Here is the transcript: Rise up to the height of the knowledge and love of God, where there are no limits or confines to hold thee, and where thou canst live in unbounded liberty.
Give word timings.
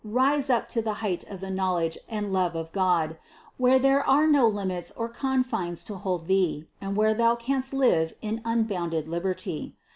Rise 0.03 0.49
up 0.49 0.67
to 0.69 0.81
the 0.81 0.95
height 1.05 1.23
of 1.29 1.41
the 1.41 1.51
knowledge 1.51 1.95
and 2.09 2.33
love 2.33 2.55
of 2.55 2.71
God, 2.71 3.19
where 3.57 3.77
there 3.77 4.03
are 4.03 4.25
no 4.25 4.47
limits 4.47 4.89
or 4.89 5.07
confines 5.07 5.83
to 5.83 5.93
hold 5.95 6.25
thee, 6.25 6.65
and 6.81 6.97
where 6.97 7.13
thou 7.13 7.35
canst 7.35 7.71
live 7.71 8.15
in 8.19 8.41
unbounded 8.43 9.07
liberty. 9.07 9.75